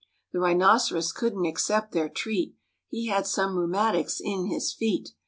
The 0.33 0.39
rhinoceros 0.39 1.11
couldn't 1.11 1.45
accept 1.45 1.91
their 1.91 2.09
treat 2.09 2.55
He 2.89 3.09
had 3.09 3.27
some 3.27 3.55
rheumatics 3.55 4.19
in 4.19 4.47
his 4.47 4.73
feet. 4.73 5.09